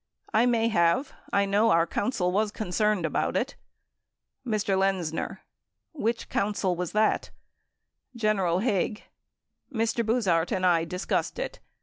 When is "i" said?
0.33-0.47, 1.31-1.45, 10.65-10.85